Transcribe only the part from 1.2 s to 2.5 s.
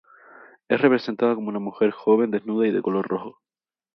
como una mujer joven,